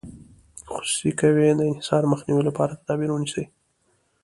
[0.65, 3.43] که خصوصي کوي د انحصار مخنیوي لپاره تدابیر ونیسي.